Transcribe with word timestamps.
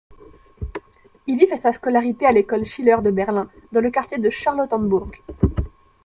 Ivy 1.27 1.45
fait 1.45 1.59
sa 1.59 1.73
scolarité 1.73 2.25
à 2.25 2.31
l'école 2.31 2.65
Schiller 2.65 2.97
de 3.03 3.11
Berlin, 3.11 3.51
dans 3.71 3.81
le 3.81 3.91
quartier 3.91 4.17
de 4.17 4.31
Charlottenburg. 4.31 5.11